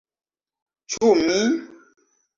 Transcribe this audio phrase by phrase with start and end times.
[0.95, 1.39] -Ĉu mi?